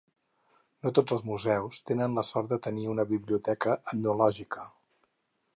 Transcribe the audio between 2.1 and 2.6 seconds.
la sort de